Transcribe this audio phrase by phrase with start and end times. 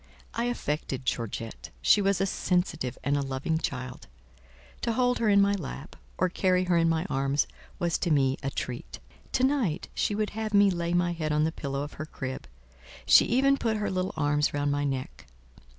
[0.33, 4.07] I affected Georgette; she was a sensitive and a loving child:
[4.81, 7.45] to hold her in my lap, or carry her in my arms,
[7.77, 8.97] was to me a treat.
[9.33, 12.47] To night she would have me lay my head on the pillow of her crib;
[13.05, 15.27] she even put her little arms round my neck.